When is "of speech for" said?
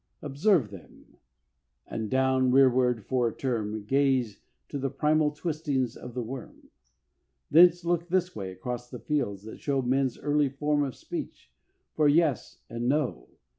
10.81-12.07